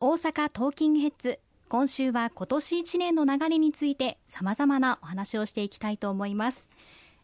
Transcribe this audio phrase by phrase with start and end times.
[0.00, 1.40] 大阪トーキングヘッズ。
[1.68, 6.70] 今週は今年1年の流れについて様々なお話をしていきたいと思います。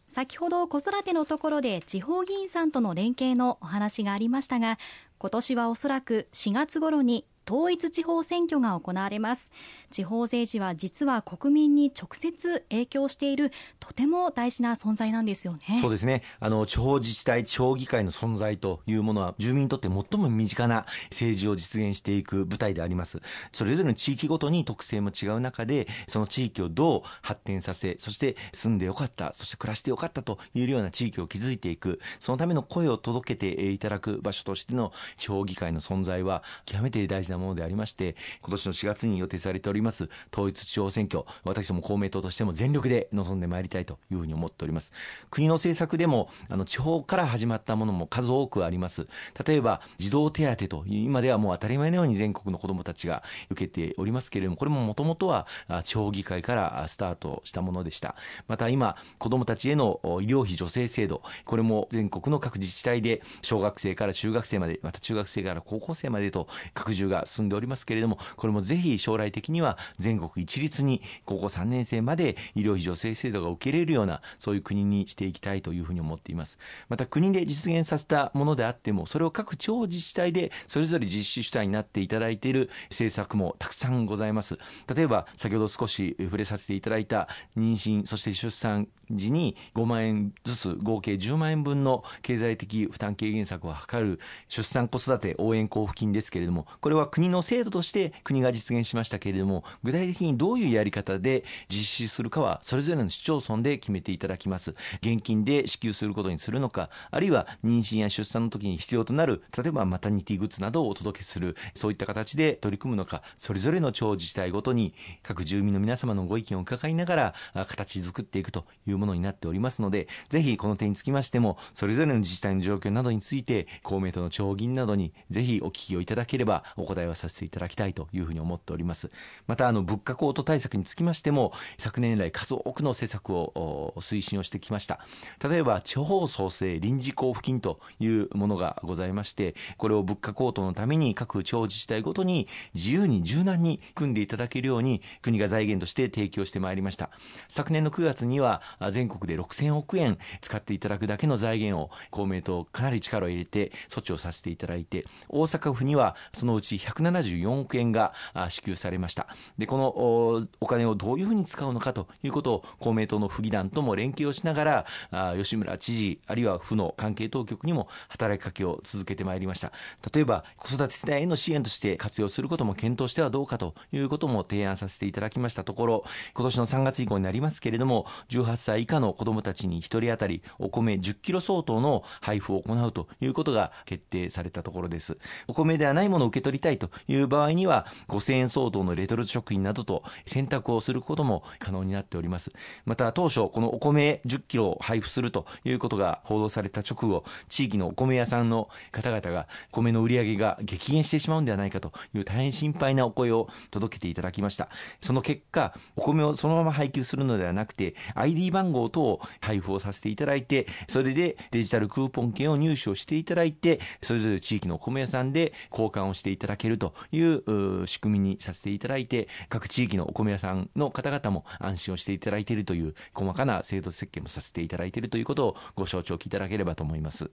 [0.09, 4.77] 先ほど子育てのところで地方議員さんとの連携のお話がありましたが
[5.19, 9.51] 今年はおそらく4月頃に統一地方選挙が行われます。
[9.91, 15.79] 地方政治は実は国民に直接影響しているとても大事な存在なんですよね。
[15.81, 16.23] そうですね。
[16.39, 23.21] あの地方自治体地方議会の存在というものは住民にとって最も身近な政治を実現していく舞台であります。
[23.51, 31.99] それぞれの地域ごとに特性も違う中でその地域をどう発展させそして住んでよかったそして暮らしてよかったというような地域を築いていく。
[32.19, 44.91] そのための声を届けていただく場所としての地方議会の存在は極めて大事なものでありまして今年の4月に予定されております統一地方選挙私ども公明党としても全力で臨んでまいりたいというふうに思っております。
[45.29, 49.07] 国の政策でもあの地方から始まったものも数多くあります。
[49.45, 55.47] 例えば児童手当という今ではもう当たり前のように全国の子どもたちが受けておりますけれどもこれももともとは
[55.83, 58.15] 地方議会からスタートしたものでした。
[58.47, 76.57] また今子どもたちへの医療費助成制度これも全国の各自治体で小学生から中学生までまた中学生から高校生までと拡充が進んでおりますけれどもこれもぜひ将来的には全国一律に高校3年生まで医療費助成制度が受けれるようなそういう国にしていきたいというふうに思っています。
[76.89, 84.57] また国で実現させたものであってもそれを各地方自治体でそれぞれ実施主体になっていただいている政策もたくさんございます。
[84.93, 117.33] 例えば先ほど少し触れさせていただいた妊娠そして出産時に5万円ずつ合計10万円分の経済的負担軽減策を図る出産子育て応援交付金ですけれどもこれは国の制度として国が実現しましたけれども具体的にどういうやり方で実施するかはそれぞれの市町村で決めていただきます現金で支給することにするのかあるいは妊娠や出産の時に必要となる例えばマタニティグッズなどをお届けするそういった形で取り組むのかそれぞれの地方自治体ごとに各住民の皆様のご意見を伺いながら
[117.67, 118.45] 形作ってい。
[118.45, 129.11] くといういうものになっておりますのでぜひこの点につきましてもそれぞれの自治体の状況などについて公明党の町議員などにぜひお聞きをいただければお答えをさせていただきたいというふうに思っております。
[129.47, 134.99] またあの物価高騰対策につきましても昨年来数多くの施策を推進をしてきました。
[135.47, 147.09] 例えば地方創生臨時交付金というものがございましてこれを物価高騰のために各地方自治体ごとに自由に柔軟に組んでいただけるように国が財源として提供してまいりました。
[147.47, 158.13] 昨年の9月には全国で6000億円使っていただくだけの財源を公明党かなり力を入れて措置をさせていただいて大阪府にはそのうち174億円が
[158.49, 159.27] 支給されました。
[159.57, 169.71] でこのお金をどういうふうに使うのかということを公明党の府議団とも連携をしながら吉村知事あるいは府の関係当局にも働きかけを続けてまいりました。
[170.13, 185.17] 例えば子育て世代への支援として活用することも検討してはどうかということも提案させていただきましたところ今年の3月以降になりますけれども18歳以下の子どもたちに1人当たりお米10キロ相当の配布を行うということが決定されたところです。
[185.47, 192.51] お米ではないものを受け取りたいという場合には5000円相当のレトルト食品などと選択をすることも可能になっております。
[192.85, 204.69] また当初このお米10キロを配布するということが報道された直後地域のお米屋さんの方々が米の売り上げが激減してしまうんではないかという大変心配なお声を届けていただきました。
[205.01, 227.29] その結果お米をそのまま配給するのではなくて ID 番号等を配布をさせていただいてそれでデジタルクーポン券を入手をしていただいてそれぞれ地域の米屋さんで交換をしていただけるという仕組みにさせていただいて各地域のお米屋さんの方々も安心をしていただいているという細かな制度設計もさせていただいているということをご承知おきいただければと思います。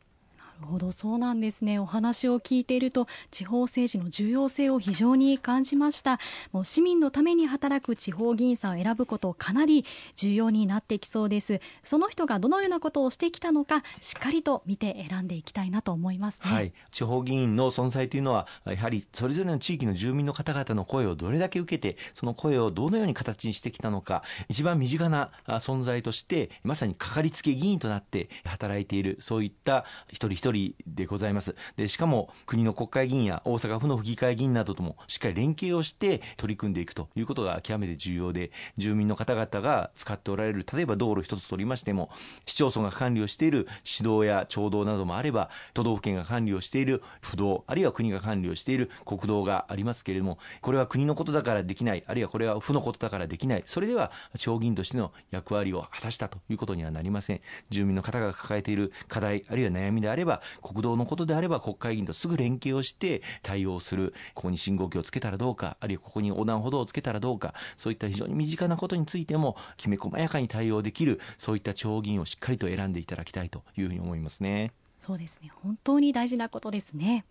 [0.63, 1.79] るほどそうなんですね。
[1.79, 6.19] お話を聞いていると地方政治の重要性を非常に感じました。
[6.53, 9.85] もう市民のために働く地方議員さんを選ぶことかなり
[10.17, 11.61] 重要になってきそうです。
[11.85, 30.52] その人がどのようなことをしてきたのかしっかりと見て選んでいきたいなと思いますね、はい、地方議員の存在というのはやはりそれぞれの地域の住民の方々の声をどれだけ受けてその声をどのように形にしてきたのか一番身近な存在としてまさにかかりつけ議員となって働いているそういった一人一人
[30.87, 31.55] でございます。
[31.77, 42.11] で、しかも国の国会議員や大阪府の府議会議員などともしっかり連携をして取り組んでいくということが極めて重要で、住民の方々が使っておられる、例えば道路一つ取りましても、
[42.47, 57.41] 市町村が管理をしている市道や町道などもあれば、都道府県が管理をしている府道、あるいは国が管理をしている国道がありますけれども、これは国のことだからできない、あるいはこれは府のことだからできない、それでは町議員としての役割を果たしたということにはなりません。
[57.71, 74.73] 住民の方が抱えている課題、あるいは悩みであれば、国道のことであれば国会議員とすぐ連携をして対応する、ここに信号機をつけたらどうか、あるいはここに横断歩道をつけたらどうか、そういった非常に身近なことについても、きめ細やかに対応できる、そういった地方議員をしっかりと選んでいただきたいというふうに思いますね。
[74.99, 75.51] そうですね。
[75.63, 77.25] 本当に大事なことですね。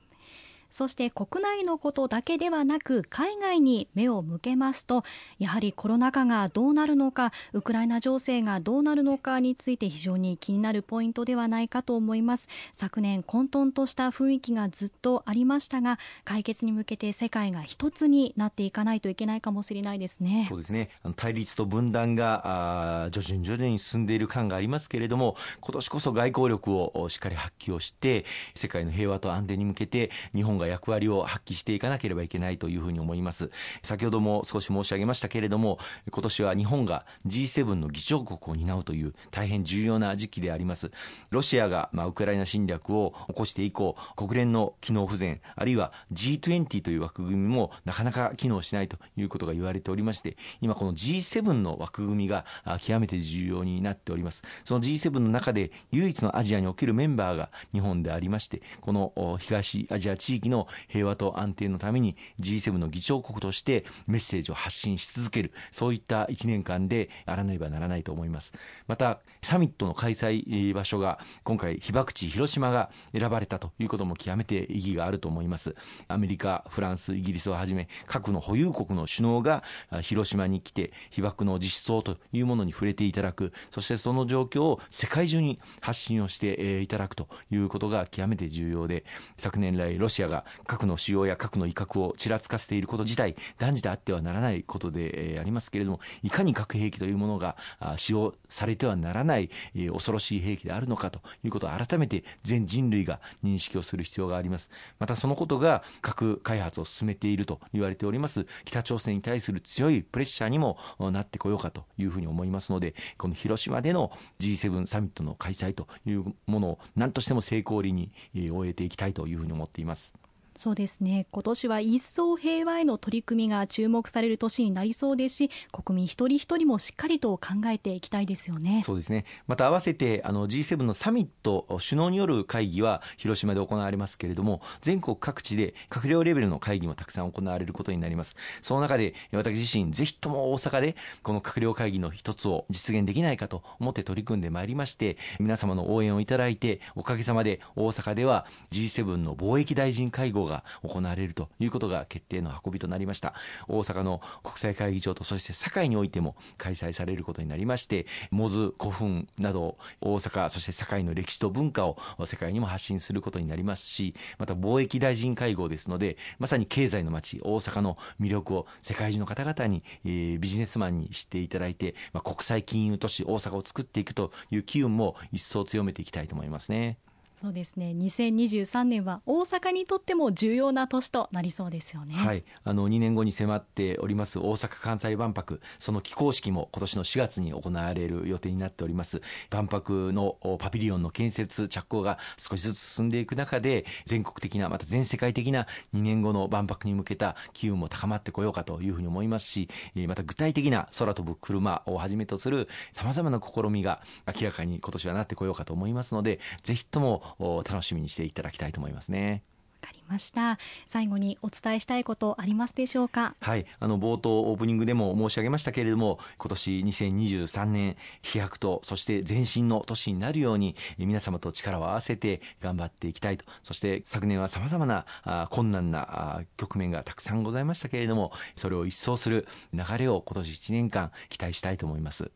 [0.71, 5.03] そして国内のことだけではなく海外に目を向けますと
[5.39, 12.47] やはりコロナ禍がどうなるのかウクライナ情勢がどうなるのかについて非常に気になるポイントではないかと思います。
[12.73, 20.45] 昨年混沌とした雰囲気がずっとありましたが解決に向けて世界が一つになっていかないといけないかもしれないですね。
[20.47, 20.89] そうですね。
[21.15, 28.25] 対立と分断が徐々に徐々に進んでいる感がありますけれども今年こそ外交力をしっかり発揮をして
[28.55, 33.51] 世界の平和と安定に向けて日本が役割を発揮していかなければいけないというふうに思います。
[33.83, 35.79] 先ほども少し申し上げましたけれども、
[36.09, 40.91] 今年は日本が G7 の議長国を担うという大変重要な時期であります。
[41.31, 52.45] ロシアが、まあ、ウクライナ侵略を起こして以降、国連の機能不全、あるいは G20 という枠組みもなかなか機能しないということが言われておりまして、今この G7 の枠組みが
[52.81, 54.43] 極めて重要になっております。
[54.65, 65.51] その G7 の中で唯一のアジアにおけるメンバーが日本でありまして、この東アジア地域の平和と安定のために G7 の議長国としてメッセージを発信し続ける。
[65.71, 68.53] そういった1年間であらねばならないと思います。
[68.87, 75.75] またサミットの開催場所が今回被爆地広島が選ばれたということも極めて意義があると思います。
[76.07, 79.63] アメリカフランスイギリスをはじめ各の保有国の首脳が
[80.01, 83.53] 広島に来て被爆の実相というものに触れていただく。
[83.69, 89.05] そしてその状況を世界中に発信をしていただくということが極めて重要で
[89.37, 97.55] 昨年来ロシアが核の使用や核の威嚇をちらつかせていること自体断じてあってはならないことでありますけれどもいかに核兵器というものが
[97.97, 99.49] 使用されてはならない
[99.91, 120.13] 恐ろしい兵器であるのかということを改めて全人類が認識をする必要がありますまたそのことが核開発を進めていると言われております北朝鮮に対する強いプレッシャーにもなってこようかというふうに思いますのでこの広島での G7 サミットの開催というものを何としても成功裏に終えていきたいというふうに思っています。
[120.55, 121.25] そうですね。
[121.31, 128.81] 今年は一層平和への取り組みが注目される年になりそうですし国民一人一人もしっかりと考えていきたいですよね。
[128.85, 129.25] そうですね。
[129.47, 138.35] また合わせてあの G7 のサミット首脳による会議は広島で行われますけれども全国各地で閣僚レベルの会議もたくさん行われることになります。
[138.61, 153.33] その中で私自身ぜひとも大阪でこの閣僚会議の一つを実現できないかと思って取り組んでまいりまして皆様の応援をいただいておかげさまで大阪では G7 の貿易大臣会合が行われるということが決定の運びとなりました
[153.67, 176.97] 大阪の国際会議場とそして堺においても開催されることになりましてモズ古墳など大阪そして堺の歴史と文化を世界にも発信することになりますしまた貿易大臣会合ですのでまさに経済の街大阪の魅力を世界中の方々に、えー、ビジネスマンに知っていただいて、まあ、国際金融都市大阪を作っていくという機運も一層強めていきたいと思いますね。
[177.41, 177.95] そうですね。
[177.97, 182.13] 2023年は大阪にとっても重要な年となりそうですよね。
[182.13, 182.43] はい。
[182.63, 185.59] あの2年後に迫っております大阪・関西万博。
[185.79, 189.23] その起工式も今年の4月に行われる予定になっております。
[189.49, 195.65] 万博のパビリオンの建設着工が少しずつ進んでいく中で全国的なまた全世界的な
[195.95, 199.67] 2年後の万博に向けた機運も高まってこようかというふうに思いますし
[200.07, 209.43] また具体的な空飛ぶ車をはじめとするさまざまな試みが明らかに今年はなってこようかと思いますのでぜひとも楽しみにしていただきたいと思いますね。
[209.83, 210.59] わかりました。
[210.85, 213.35] 最後にお伝えしたいことありますでしょうか？
[213.41, 213.65] はい。
[213.79, 223.45] あの冒頭オープニングでも申し上げましたけれども今年2023年飛躍とそして前進の年になるように皆様と力を合わせて頑張っていきたいと。
[223.63, 232.29] そして昨年はさまざまなあ困難な局面がたくさんございましたけれどもそれを一掃する流れを今年1年間期待したいと思います。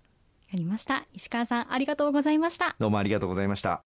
[0.52, 1.06] ありました。
[1.14, 2.76] 石川さんありがとうございました。
[2.80, 3.84] どうもありがとうございました